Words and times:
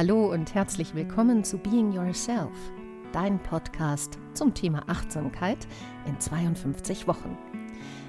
Hallo 0.00 0.32
und 0.32 0.54
herzlich 0.54 0.94
willkommen 0.94 1.44
zu 1.44 1.58
Being 1.58 1.92
Yourself, 1.92 2.56
dein 3.12 3.38
Podcast 3.38 4.18
zum 4.32 4.54
Thema 4.54 4.82
Achtsamkeit 4.86 5.68
in 6.06 6.18
52 6.18 7.06
Wochen. 7.06 7.36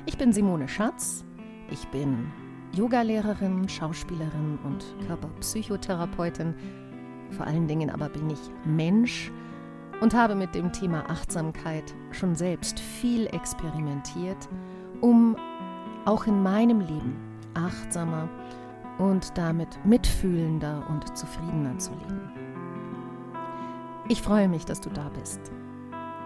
Ich 0.06 0.18
bin 0.18 0.32
Simone 0.32 0.70
Schatz, 0.70 1.26
ich 1.70 1.86
bin 1.90 2.32
Yogalehrerin, 2.72 3.68
Schauspielerin 3.68 4.58
und 4.64 4.86
Körperpsychotherapeutin. 5.06 6.56
Vor 7.32 7.46
allen 7.46 7.68
Dingen 7.68 7.90
aber 7.90 8.08
bin 8.08 8.30
ich 8.30 8.40
Mensch 8.64 9.30
und 10.00 10.14
habe 10.14 10.36
mit 10.36 10.56
dem 10.56 10.72
Thema 10.72 11.10
Achtsamkeit 11.10 11.94
schon 12.12 12.36
selbst 12.36 12.80
viel 12.80 13.28
experimentiert, 13.34 14.48
um 15.02 15.36
auch 16.06 16.26
in 16.26 16.42
meinem 16.42 16.80
Leben 16.80 17.18
achtsamer 17.54 18.30
und 18.98 19.38
damit 19.38 19.84
mitfühlender 19.86 20.86
und 20.90 21.18
zufriedener 21.18 21.78
zu 21.78 21.92
leben. 21.92 22.32
Ich 24.10 24.22
freue 24.22 24.48
mich, 24.48 24.66
dass 24.66 24.82
du 24.82 24.90
da 24.90 25.10
bist 25.10 25.40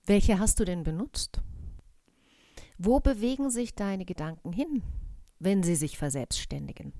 Welche 0.05 0.37
hast 0.37 0.59
du 0.59 0.65
denn 0.65 0.83
benutzt? 0.83 1.41
Wo 2.77 2.99
bewegen 2.99 3.49
sich 3.49 3.73
deine 3.73 4.05
Gedanken 4.05 4.53
hin? 4.53 4.83
Wenn 5.43 5.63
sie 5.63 5.75
sich 5.75 5.97
verselbstständigen? 5.97 6.93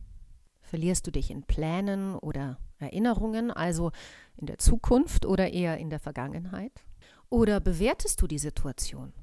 Verlierst 0.61 1.05
du 1.05 1.11
dich 1.11 1.31
in 1.31 1.43
Plänen 1.43 2.15
oder 2.15 2.57
Erinnerungen, 2.79 3.51
also 3.51 3.91
in 4.37 4.47
der 4.47 4.57
Zukunft 4.57 5.25
oder 5.25 5.51
eher 5.51 5.77
in 5.77 5.89
der 5.89 5.99
Vergangenheit? 5.99 6.71
Oder 7.29 7.59
bewertest 7.59 8.21
du 8.21 8.27
die 8.27 8.39
Situation? 8.39 9.13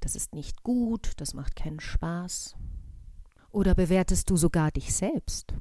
Das 0.00 0.16
ist 0.16 0.34
nicht 0.34 0.62
gut, 0.62 1.12
das 1.16 1.34
macht 1.34 1.56
keinen 1.56 1.80
Spaß. 1.80 2.56
Oder 3.50 3.74
bewertest 3.74 4.30
du 4.30 4.36
sogar 4.36 4.70
dich 4.70 4.94
selbst? 4.94 5.54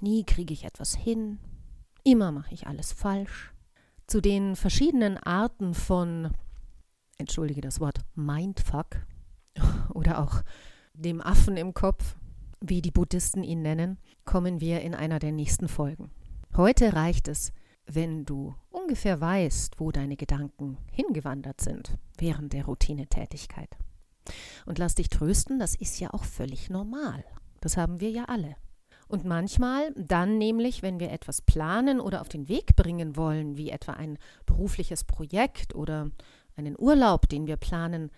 Nie 0.00 0.24
kriege 0.24 0.54
ich 0.54 0.64
etwas 0.64 0.94
hin, 0.94 1.38
immer 2.04 2.32
mache 2.32 2.54
ich 2.54 2.66
alles 2.66 2.92
falsch. 2.92 3.52
Zu 4.06 4.20
den 4.20 4.56
verschiedenen 4.56 5.18
Arten 5.18 5.74
von, 5.74 6.32
entschuldige 7.18 7.60
das 7.60 7.80
Wort, 7.80 8.00
Mindfuck 8.14 9.06
oder 9.94 10.22
auch 10.22 10.42
dem 11.00 11.20
Affen 11.20 11.56
im 11.56 11.74
Kopf, 11.74 12.16
wie 12.60 12.82
die 12.82 12.90
Buddhisten 12.90 13.42
ihn 13.42 13.62
nennen, 13.62 13.98
kommen 14.24 14.60
wir 14.60 14.82
in 14.82 14.94
einer 14.94 15.18
der 15.18 15.32
nächsten 15.32 15.68
Folgen. 15.68 16.10
Heute 16.56 16.92
reicht 16.92 17.28
es, 17.28 17.52
wenn 17.86 18.24
du 18.24 18.54
ungefähr 18.70 19.20
weißt, 19.20 19.80
wo 19.80 19.90
deine 19.90 20.16
Gedanken 20.16 20.76
hingewandert 20.92 21.60
sind 21.60 21.96
während 22.18 22.52
der 22.52 22.66
Routinetätigkeit. 22.66 23.70
Und 24.66 24.78
lass 24.78 24.94
dich 24.94 25.08
trösten, 25.08 25.58
das 25.58 25.74
ist 25.74 25.98
ja 26.00 26.12
auch 26.12 26.24
völlig 26.24 26.68
normal. 26.70 27.24
Das 27.60 27.76
haben 27.76 28.00
wir 28.00 28.10
ja 28.10 28.24
alle. 28.26 28.56
Und 29.08 29.24
manchmal, 29.24 29.92
dann 29.96 30.38
nämlich, 30.38 30.82
wenn 30.82 31.00
wir 31.00 31.10
etwas 31.10 31.42
planen 31.42 31.98
oder 31.98 32.20
auf 32.20 32.28
den 32.28 32.48
Weg 32.48 32.76
bringen 32.76 33.16
wollen, 33.16 33.56
wie 33.56 33.70
etwa 33.70 33.94
ein 33.94 34.18
berufliches 34.46 35.02
Projekt 35.04 35.74
oder 35.74 36.10
einen 36.56 36.76
Urlaub, 36.78 37.28
den 37.28 37.46
wir 37.46 37.56
planen, 37.56 38.10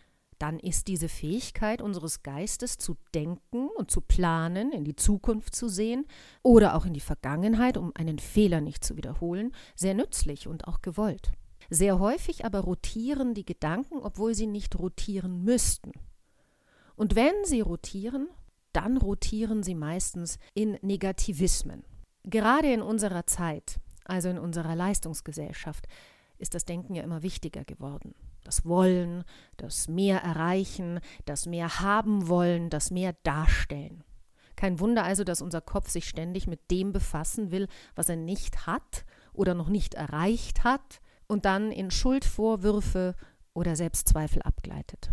dann 0.42 0.58
ist 0.58 0.88
diese 0.88 1.08
Fähigkeit 1.08 1.80
unseres 1.80 2.25
Geistes 2.25 2.76
zu 2.76 2.97
denken 3.14 3.69
und 3.76 3.92
zu 3.92 4.00
planen, 4.00 4.72
in 4.72 4.82
die 4.82 4.97
Zukunft 4.97 5.54
zu 5.54 5.69
sehen 5.69 6.04
oder 6.42 6.75
auch 6.75 6.84
in 6.84 6.94
die 6.94 7.00
Vergangenheit, 7.00 7.76
um 7.76 7.92
einen 7.94 8.19
Fehler 8.19 8.60
nicht 8.60 8.82
zu 8.82 8.97
wiederholen, 8.97 9.54
sehr 9.76 9.94
nützlich 9.94 10.48
und 10.48 10.66
auch 10.66 10.82
gewollt. 10.82 11.30
Sehr 11.70 12.00
häufig 12.00 12.44
aber 12.44 12.58
rotieren 12.58 13.34
die 13.34 13.44
Gedanken, 13.44 13.98
obwohl 13.98 14.34
sie 14.34 14.48
nicht 14.48 14.76
rotieren 14.76 15.44
müssten. 15.44 15.92
Und 16.97 17.14
wenn 17.14 17.44
sie 17.44 17.60
rotieren, 17.60 18.28
dann 18.72 18.97
rotieren 18.97 19.62
sie 19.62 19.76
meistens 19.76 20.41
in 20.54 20.76
Negativismen. 20.82 21.84
Gerade 22.24 22.72
in 22.72 22.82
unserer 22.82 23.28
Zeit, 23.28 23.78
also 24.04 24.28
in 24.28 24.41
unserer 24.41 24.74
Leistungsgesellschaft, 24.74 25.86
ist 26.38 26.54
das 26.54 26.64
Denken 26.64 26.97
ja 26.97 27.04
immer 27.04 27.22
wichtiger 27.22 27.62
geworden 27.64 28.12
das 28.44 28.64
Wollen, 28.64 29.25
das 29.56 29.88
Mehr 29.88 30.22
erreichen, 30.22 31.00
das 31.25 31.47
Mehr 31.47 31.80
haben 31.80 32.28
wollen, 32.28 32.70
das 32.70 32.91
Mehr 32.91 33.14
darstellen. 33.22 34.04
Kein 34.56 34.80
Wunder 34.80 35.04
also, 35.04 35.25
dass 35.25 35.42
unser 35.42 35.60
Kopf 35.60 35.91
sich 35.91 36.08
ständig 36.08 36.47
mit 36.47 36.70
dem 36.70 36.92
befassen 36.92 37.50
will, 37.50 37.69
was 37.94 38.08
er 38.08 38.16
nicht 38.16 38.66
hat 38.66 39.04
oder 39.32 39.54
noch 39.54 39.69
nicht 39.69 39.94
erreicht 39.94 40.64
hat 40.64 41.00
und 41.26 41.44
dann 41.44 41.72
in 41.72 41.91
Schuldvorwürfe 41.91 43.14
oder 43.54 43.76
Selbstzweifel 43.76 44.42
abgleitet. 44.42 45.10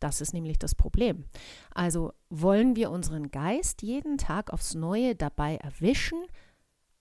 Das 0.00 0.20
ist 0.20 0.34
nämlich 0.34 0.58
das 0.58 0.74
Problem. 0.74 1.24
Also 1.70 2.12
wollen 2.28 2.76
wir 2.76 2.90
unseren 2.90 3.30
Geist 3.30 3.82
jeden 3.82 4.18
Tag 4.18 4.52
aufs 4.52 4.74
Neue 4.74 5.14
dabei 5.14 5.56
erwischen, 5.56 6.22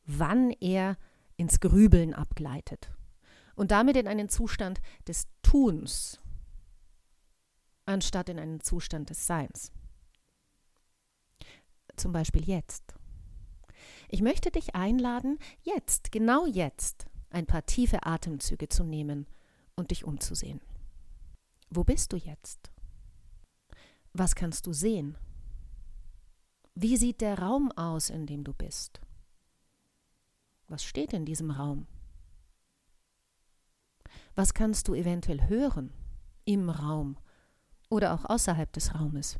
wann 0.06 0.52
er 0.60 0.98
ins 1.36 1.60
Grübeln 1.60 2.14
abgleitet 2.14 2.92
und 3.56 3.72
damit 3.72 3.98
in 3.98 4.08
einen 4.08 4.30
Zustand 4.30 4.82
des 5.08 5.28
Tuns, 5.42 6.20
anstatt 7.86 8.30
in 8.30 8.40
einen 8.40 8.60
Zustand 8.62 9.10
des 9.10 9.28
Seins. 9.28 9.72
Zum 11.96 12.12
Beispiel 12.12 12.44
jetzt. 12.46 12.96
Ich 14.10 14.22
möchte 14.22 14.52
dich 14.52 14.76
einladen, 14.76 15.40
jetzt, 15.62 16.12
genau 16.12 16.46
jetzt, 16.46 17.06
ein 17.30 17.46
paar 17.46 17.66
tiefe 17.66 18.06
Atemzüge 18.06 18.70
zu 18.70 18.84
nehmen 18.84 19.28
und 19.76 19.92
dich 19.92 20.06
umzusehen. 20.06 20.62
Wo 21.70 21.84
bist 21.84 22.14
du 22.14 22.18
jetzt? 22.18 22.72
Was 24.14 24.36
kannst 24.36 24.68
du 24.68 24.74
sehen? 24.74 25.18
Wie 26.76 26.98
sieht 26.98 27.22
der 27.22 27.40
Raum 27.40 27.72
aus, 27.72 28.10
in 28.10 28.26
dem 28.26 28.44
du 28.44 28.54
bist? 28.54 29.02
Was 30.68 30.84
steht 30.84 31.14
in 31.14 31.26
diesem 31.26 31.52
Raum? 31.52 31.88
Was 34.36 34.54
kannst 34.54 34.88
du 34.88 34.96
eventuell 34.96 35.48
hören 35.48 35.94
im 36.46 36.70
Raum 36.70 37.18
oder 37.90 38.14
auch 38.14 38.26
außerhalb 38.26 38.72
des 38.74 38.96
Raumes? 38.96 39.40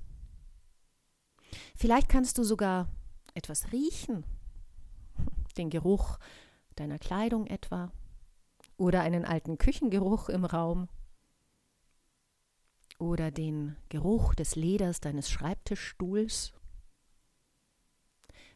Vielleicht 1.76 2.10
kannst 2.10 2.38
du 2.38 2.44
sogar 2.44 2.88
etwas 3.34 3.72
riechen, 3.72 4.26
den 5.58 5.70
Geruch 5.70 6.20
deiner 6.76 7.00
Kleidung 7.00 7.48
etwa 7.48 7.92
oder 8.78 9.02
einen 9.02 9.26
alten 9.26 9.58
Küchengeruch 9.58 10.30
im 10.30 10.46
Raum 10.46 10.90
oder 13.00 13.32
den 13.32 13.76
Geruch 13.90 14.36
des 14.36 14.56
Leders 14.56 15.00
deines 15.00 15.30
Schreibtischstuhls. 15.30 16.54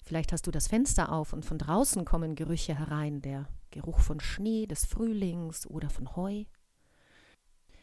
Vielleicht 0.07 0.31
hast 0.31 0.47
du 0.47 0.51
das 0.51 0.69
Fenster 0.69 1.11
auf 1.11 1.33
und 1.33 1.43
von 1.43 1.57
draußen 1.57 2.05
kommen 2.05 2.35
Gerüche 2.35 2.73
herein, 2.73 3.21
der 3.21 3.49
Geruch 3.71 3.99
von 3.99 4.21
Schnee 4.21 4.65
des 4.65 4.85
Frühlings 4.85 5.67
oder 5.67 5.89
von 5.89 6.15
Heu? 6.15 6.45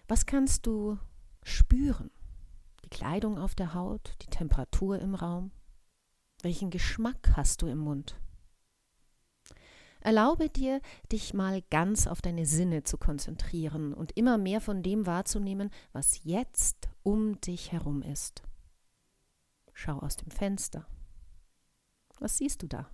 Was 0.09 0.25
kannst 0.25 0.65
du 0.65 0.99
spüren? 1.43 2.11
Die 2.83 2.89
Kleidung 2.89 3.37
auf 3.37 3.55
der 3.55 3.75
Haut, 3.75 4.15
die 4.23 4.29
Temperatur 4.29 4.99
im 5.01 5.15
Raum? 5.15 5.51
Welchen 6.41 6.71
Geschmack 6.71 7.33
hast 7.37 7.61
du 7.61 7.67
im 7.67 7.77
Mund? 7.77 8.19
Erlaube 10.01 10.49
dir, 10.49 10.81
dich 11.13 11.35
mal 11.35 11.61
ganz 11.69 12.07
auf 12.07 12.23
deine 12.23 12.47
Sinne 12.47 12.85
zu 12.85 12.97
konzentrieren 12.97 13.93
und 13.93 14.17
immer 14.17 14.39
mehr 14.39 14.63
von 14.63 14.83
dem 14.83 15.05
wahrzunehmen, 15.05 15.69
was 15.93 16.25
jetzt 16.25 16.89
um 17.03 17.39
dich 17.43 17.73
herum 17.73 18.01
ist. 18.01 18.43
Schau 19.75 19.99
aus 19.99 20.17
dem 20.17 20.31
Fenster. 20.31 20.87
Was 22.19 22.39
siehst 22.39 22.63
du 22.63 22.69
da? 22.69 22.89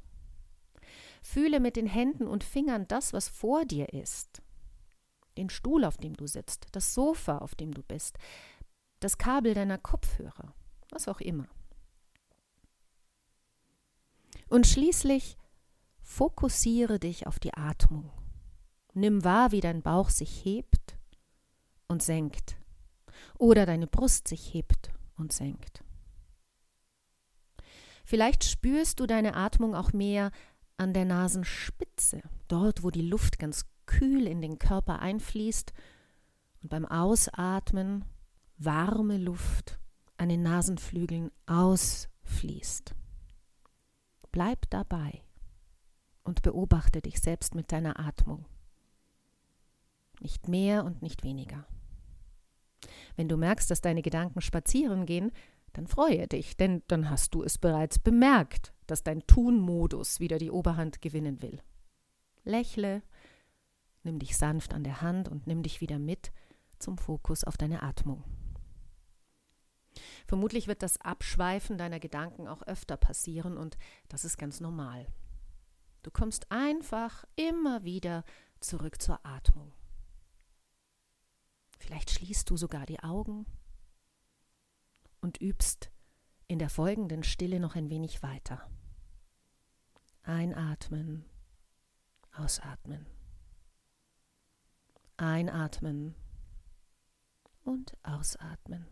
Fühle 1.22 1.60
mit 1.60 1.76
den 1.76 1.86
Händen 1.86 2.26
und 2.26 2.44
Fingern 2.44 2.88
das, 2.88 3.12
was 3.12 3.28
vor 3.28 3.64
dir 3.64 3.92
ist. 3.92 4.42
Den 5.36 5.50
Stuhl, 5.50 5.84
auf 5.84 5.96
dem 5.96 6.14
du 6.14 6.26
sitzt, 6.26 6.68
das 6.72 6.94
Sofa, 6.94 7.38
auf 7.38 7.54
dem 7.54 7.72
du 7.72 7.82
bist, 7.82 8.18
das 9.00 9.18
Kabel 9.18 9.54
deiner 9.54 9.78
Kopfhörer, 9.78 10.54
was 10.90 11.08
auch 11.08 11.20
immer. 11.20 11.48
Und 14.48 14.66
schließlich 14.66 15.36
fokussiere 16.02 16.98
dich 16.98 17.26
auf 17.26 17.38
die 17.38 17.54
Atmung. 17.54 18.10
Nimm 18.94 19.22
wahr, 19.22 19.52
wie 19.52 19.60
dein 19.60 19.82
Bauch 19.82 20.10
sich 20.10 20.44
hebt 20.44 20.98
und 21.86 22.02
senkt. 22.02 22.56
Oder 23.38 23.64
deine 23.64 23.86
Brust 23.86 24.26
sich 24.26 24.52
hebt 24.52 24.90
und 25.16 25.32
senkt. 25.32 25.84
Vielleicht 28.10 28.42
spürst 28.42 28.98
du 28.98 29.06
deine 29.06 29.36
Atmung 29.36 29.76
auch 29.76 29.92
mehr 29.92 30.32
an 30.76 30.92
der 30.92 31.04
Nasenspitze, 31.04 32.20
dort 32.48 32.82
wo 32.82 32.90
die 32.90 33.08
Luft 33.08 33.38
ganz 33.38 33.66
kühl 33.86 34.26
in 34.26 34.42
den 34.42 34.58
Körper 34.58 34.98
einfließt 34.98 35.72
und 36.60 36.70
beim 36.70 36.86
Ausatmen 36.86 38.04
warme 38.56 39.16
Luft 39.16 39.78
an 40.16 40.28
den 40.28 40.42
Nasenflügeln 40.42 41.30
ausfließt. 41.46 42.96
Bleib 44.32 44.68
dabei 44.70 45.22
und 46.24 46.42
beobachte 46.42 47.02
dich 47.02 47.20
selbst 47.20 47.54
mit 47.54 47.70
deiner 47.70 48.00
Atmung. 48.00 48.44
Nicht 50.18 50.48
mehr 50.48 50.84
und 50.84 51.00
nicht 51.00 51.22
weniger. 51.22 51.64
Wenn 53.14 53.28
du 53.28 53.36
merkst, 53.36 53.70
dass 53.70 53.80
deine 53.82 54.02
Gedanken 54.02 54.40
spazieren 54.40 55.06
gehen, 55.06 55.30
dann 55.72 55.86
freue 55.86 56.26
dich, 56.26 56.56
denn 56.56 56.82
dann 56.88 57.10
hast 57.10 57.34
du 57.34 57.42
es 57.42 57.58
bereits 57.58 57.98
bemerkt, 57.98 58.74
dass 58.86 59.02
dein 59.02 59.26
Tun-Modus 59.26 60.20
wieder 60.20 60.38
die 60.38 60.50
Oberhand 60.50 61.00
gewinnen 61.00 61.42
will. 61.42 61.62
Lächle, 62.44 63.02
nimm 64.02 64.18
dich 64.18 64.36
sanft 64.36 64.74
an 64.74 64.84
der 64.84 65.00
Hand 65.00 65.28
und 65.28 65.46
nimm 65.46 65.62
dich 65.62 65.80
wieder 65.80 65.98
mit 65.98 66.32
zum 66.78 66.98
Fokus 66.98 67.44
auf 67.44 67.56
deine 67.56 67.82
Atmung. 67.82 68.24
Vermutlich 70.26 70.66
wird 70.66 70.82
das 70.82 71.00
Abschweifen 71.00 71.76
deiner 71.76 72.00
Gedanken 72.00 72.48
auch 72.48 72.62
öfter 72.62 72.96
passieren 72.96 73.56
und 73.56 73.76
das 74.08 74.24
ist 74.24 74.38
ganz 74.38 74.60
normal. 74.60 75.06
Du 76.02 76.10
kommst 76.10 76.50
einfach 76.50 77.24
immer 77.36 77.84
wieder 77.84 78.24
zurück 78.60 79.02
zur 79.02 79.24
Atmung. 79.24 79.72
Vielleicht 81.78 82.10
schließt 82.10 82.48
du 82.48 82.56
sogar 82.56 82.86
die 82.86 83.00
Augen 83.00 83.46
und 85.20 85.40
übst 85.40 85.90
in 86.48 86.58
der 86.58 86.70
folgenden 86.70 87.22
Stille 87.22 87.60
noch 87.60 87.76
ein 87.76 87.90
wenig 87.90 88.22
weiter. 88.22 88.68
Einatmen, 90.22 91.24
ausatmen. 92.32 93.06
Einatmen 95.16 96.14
und 97.62 97.96
ausatmen. 98.02 98.86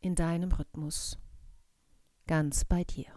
In 0.00 0.14
deinem 0.14 0.52
Rhythmus, 0.52 1.18
ganz 2.26 2.64
bei 2.64 2.84
dir. 2.84 3.12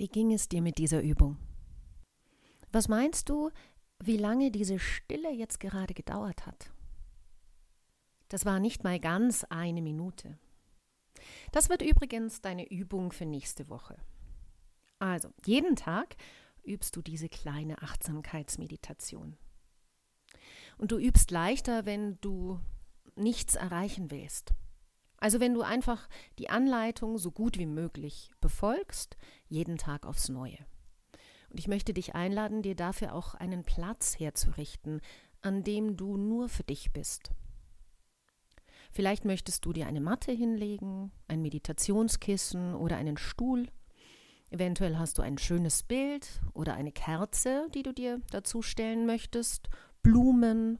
Wie 0.00 0.08
ging 0.08 0.32
es 0.32 0.48
dir 0.48 0.62
mit 0.62 0.78
dieser 0.78 1.02
Übung? 1.02 1.36
Was 2.72 2.88
meinst 2.88 3.28
du, 3.28 3.50
wie 4.02 4.16
lange 4.16 4.50
diese 4.50 4.78
Stille 4.78 5.30
jetzt 5.30 5.60
gerade 5.60 5.92
gedauert 5.92 6.46
hat? 6.46 6.72
Das 8.30 8.46
war 8.46 8.60
nicht 8.60 8.82
mal 8.82 8.98
ganz 8.98 9.44
eine 9.50 9.82
Minute. 9.82 10.38
Das 11.52 11.68
wird 11.68 11.82
übrigens 11.82 12.40
deine 12.40 12.70
Übung 12.70 13.12
für 13.12 13.26
nächste 13.26 13.68
Woche. 13.68 13.98
Also, 15.00 15.34
jeden 15.44 15.76
Tag 15.76 16.16
übst 16.64 16.96
du 16.96 17.02
diese 17.02 17.28
kleine 17.28 17.82
Achtsamkeitsmeditation. 17.82 19.36
Und 20.78 20.92
du 20.92 20.98
übst 20.98 21.30
leichter, 21.30 21.84
wenn 21.84 22.18
du 22.22 22.58
nichts 23.16 23.54
erreichen 23.54 24.10
willst. 24.10 24.54
Also 25.20 25.38
wenn 25.38 25.52
du 25.52 25.60
einfach 25.60 26.08
die 26.38 26.48
Anleitung 26.48 27.18
so 27.18 27.30
gut 27.30 27.58
wie 27.58 27.66
möglich 27.66 28.30
befolgst, 28.40 29.18
jeden 29.50 29.76
Tag 29.76 30.06
aufs 30.06 30.28
Neue. 30.30 30.58
Und 31.50 31.58
ich 31.58 31.68
möchte 31.68 31.92
dich 31.92 32.14
einladen, 32.14 32.62
dir 32.62 32.76
dafür 32.76 33.14
auch 33.14 33.34
einen 33.34 33.64
Platz 33.64 34.18
herzurichten, 34.18 35.00
an 35.42 35.64
dem 35.64 35.96
du 35.96 36.16
nur 36.16 36.48
für 36.48 36.62
dich 36.62 36.92
bist. 36.92 37.32
Vielleicht 38.92 39.24
möchtest 39.24 39.64
du 39.64 39.72
dir 39.72 39.86
eine 39.86 40.00
Matte 40.00 40.32
hinlegen, 40.32 41.12
ein 41.28 41.42
Meditationskissen 41.42 42.74
oder 42.74 42.96
einen 42.96 43.16
Stuhl. 43.16 43.68
Eventuell 44.50 44.98
hast 44.98 45.18
du 45.18 45.22
ein 45.22 45.38
schönes 45.38 45.84
Bild 45.84 46.40
oder 46.54 46.74
eine 46.74 46.90
Kerze, 46.90 47.68
die 47.72 47.84
du 47.84 47.92
dir 47.92 48.20
dazu 48.30 48.62
stellen 48.62 49.06
möchtest, 49.06 49.68
Blumen, 50.02 50.78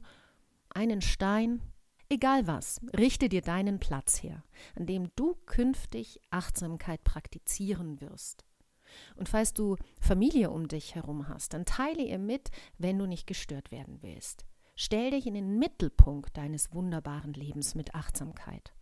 einen 0.69 1.01
Stein. 1.01 1.61
Egal 2.09 2.47
was, 2.47 2.81
richte 2.97 3.29
dir 3.29 3.41
deinen 3.41 3.79
Platz 3.79 4.21
her, 4.21 4.43
an 4.75 4.85
dem 4.85 5.09
du 5.15 5.35
künftig 5.45 6.19
Achtsamkeit 6.29 7.05
praktizieren 7.05 8.01
wirst. 8.01 8.43
Und 9.15 9.29
falls 9.29 9.53
du 9.53 9.77
Familie 9.99 10.49
um 10.49 10.67
dich 10.67 10.95
herum 10.95 11.27
hast, 11.27 11.53
dann 11.53 11.65
teile 11.65 12.03
ihr 12.03 12.19
mit, 12.19 12.51
wenn 12.77 12.97
du 12.97 13.05
nicht 13.05 13.27
gestört 13.27 13.71
werden 13.71 13.99
willst. 14.01 14.45
Stell 14.75 15.11
dich 15.11 15.27
in 15.27 15.33
den 15.33 15.59
Mittelpunkt 15.59 16.37
deines 16.37 16.73
wunderbaren 16.73 17.33
Lebens 17.33 17.75
mit 17.75 17.93
Achtsamkeit. 17.93 18.73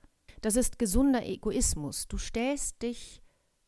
Das 0.42 0.56
ist 0.56 0.80
gesunder 0.80 1.26
Egoismus. 1.26 2.08
Du 2.08 2.18
stellst 2.18 2.82
dich 2.82 3.22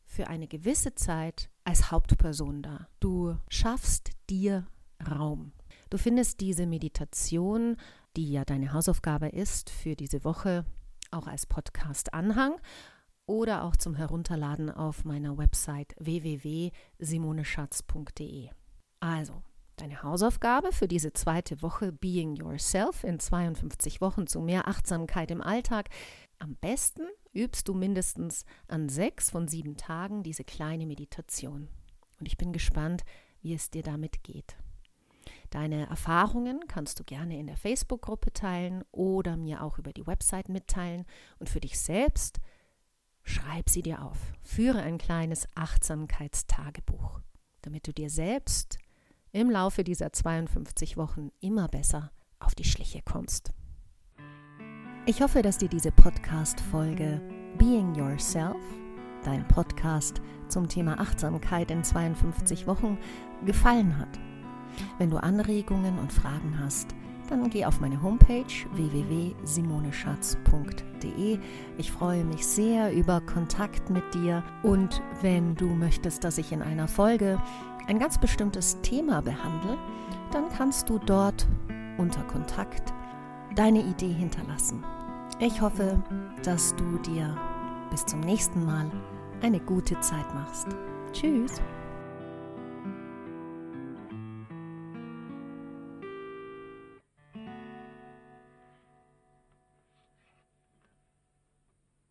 für 0.05 0.27
eine 0.27 0.47
gewisse 0.47 0.95
Zeit 0.95 1.49
als 1.63 1.91
Hauptperson 1.91 2.61
dar. 2.61 2.87
Du 2.99 3.37
schaffst 3.49 4.11
dir 4.29 4.67
Raum. 5.09 5.51
Du 5.89 5.97
findest 5.97 6.39
diese 6.39 6.67
Meditation 6.67 7.75
die 8.15 8.31
ja 8.31 8.43
deine 8.43 8.73
Hausaufgabe 8.73 9.29
ist 9.29 9.69
für 9.69 9.95
diese 9.95 10.23
Woche, 10.23 10.65
auch 11.11 11.27
als 11.27 11.45
Podcast-Anhang 11.45 12.55
oder 13.31 13.63
auch 13.63 13.75
zum 13.77 13.95
Herunterladen 13.95 14.69
auf 14.69 15.05
meiner 15.05 15.37
Website 15.37 15.95
www.simoneschatz.de. 15.97 18.49
Also, 18.99 19.41
deine 19.77 20.03
Hausaufgabe 20.03 20.73
für 20.73 20.89
diese 20.89 21.13
zweite 21.13 21.61
Woche 21.61 21.93
Being 21.93 22.35
Yourself 22.35 23.05
in 23.05 23.21
52 23.21 24.01
Wochen 24.01 24.27
zu 24.27 24.41
mehr 24.41 24.67
Achtsamkeit 24.67 25.31
im 25.31 25.41
Alltag. 25.41 25.87
Am 26.39 26.57
besten 26.57 27.03
übst 27.33 27.69
du 27.69 27.73
mindestens 27.73 28.43
an 28.67 28.89
sechs 28.89 29.29
von 29.29 29.47
sieben 29.47 29.77
Tagen 29.77 30.23
diese 30.23 30.43
kleine 30.43 30.85
Meditation. 30.85 31.69
Und 32.19 32.27
ich 32.27 32.37
bin 32.37 32.51
gespannt, 32.51 33.05
wie 33.41 33.53
es 33.53 33.69
dir 33.69 33.83
damit 33.83 34.23
geht. 34.23 34.57
Deine 35.51 35.87
Erfahrungen 35.87 36.67
kannst 36.67 36.99
du 36.99 37.05
gerne 37.05 37.39
in 37.39 37.47
der 37.47 37.55
Facebook-Gruppe 37.55 38.33
teilen 38.33 38.83
oder 38.91 39.37
mir 39.37 39.63
auch 39.63 39.77
über 39.77 39.93
die 39.93 40.05
Website 40.05 40.49
mitteilen. 40.49 41.05
Und 41.39 41.47
für 41.49 41.61
dich 41.61 41.79
selbst 41.79 42.41
schreib 43.23 43.69
sie 43.69 43.81
dir 43.81 44.03
auf. 44.03 44.17
Führe 44.41 44.81
ein 44.81 44.97
kleines 44.97 45.47
Achtsamkeitstagebuch, 45.55 47.21
damit 47.61 47.87
du 47.87 47.93
dir 47.93 48.09
selbst 48.09 48.77
im 49.31 49.49
Laufe 49.49 49.83
dieser 49.83 50.11
52 50.11 50.97
Wochen 50.97 51.31
immer 51.39 51.67
besser 51.67 52.11
auf 52.39 52.55
die 52.55 52.65
Schliche 52.65 53.01
kommst. 53.03 53.51
Ich 55.05 55.21
hoffe, 55.21 55.41
dass 55.41 55.57
dir 55.57 55.69
diese 55.69 55.91
Podcast-Folge 55.91 57.21
Being 57.57 57.95
Yourself, 57.95 58.61
dein 59.23 59.47
Podcast 59.47 60.21
zum 60.47 60.67
Thema 60.67 60.99
Achtsamkeit 60.99 61.71
in 61.71 61.83
52 61.83 62.67
Wochen, 62.67 62.97
gefallen 63.45 63.97
hat. 63.97 64.19
Wenn 64.97 65.09
du 65.09 65.17
Anregungen 65.17 65.97
und 65.97 66.13
Fragen 66.13 66.59
hast, 66.59 66.93
dann 67.31 67.49
geh 67.49 67.65
auf 67.65 67.79
meine 67.79 67.99
Homepage 68.01 68.43
www.simoneschatz.de. 68.73 71.39
Ich 71.77 71.91
freue 71.91 72.25
mich 72.25 72.45
sehr 72.45 72.93
über 72.93 73.21
Kontakt 73.21 73.89
mit 73.89 74.03
dir 74.13 74.43
und 74.63 75.01
wenn 75.21 75.55
du 75.55 75.67
möchtest, 75.67 76.25
dass 76.25 76.37
ich 76.37 76.51
in 76.51 76.61
einer 76.61 76.89
Folge 76.89 77.41
ein 77.87 77.99
ganz 77.99 78.19
bestimmtes 78.19 78.81
Thema 78.81 79.21
behandle, 79.21 79.77
dann 80.31 80.49
kannst 80.49 80.89
du 80.89 80.99
dort 80.99 81.47
unter 81.97 82.21
Kontakt 82.23 82.93
deine 83.55 83.81
Idee 83.81 84.13
hinterlassen. 84.13 84.83
Ich 85.39 85.61
hoffe, 85.61 86.03
dass 86.43 86.75
du 86.75 86.97
dir 86.99 87.35
bis 87.89 88.05
zum 88.05 88.19
nächsten 88.19 88.63
Mal 88.65 88.91
eine 89.41 89.59
gute 89.59 89.99
Zeit 90.01 90.31
machst. 90.33 90.67
Tschüss. 91.13 91.61